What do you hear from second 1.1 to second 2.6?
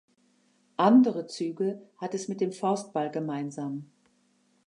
Züge hat es mit dem